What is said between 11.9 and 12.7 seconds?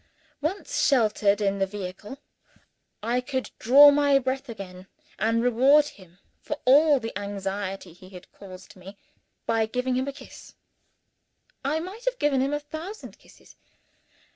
have given him a